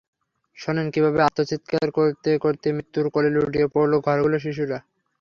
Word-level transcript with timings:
শোনেন 0.57 0.87
কীভাবে 0.93 1.19
আর্তচিৎকার 1.21 1.87
করতে 1.97 2.29
করতে 2.37 2.67
মৃত্যুর 2.75 3.05
কোলে 3.13 3.29
লুটিয়ে 3.35 3.67
পড়ে 3.73 3.97
ঘরগুলোর 4.05 4.43
শিশুরা। 4.45 4.77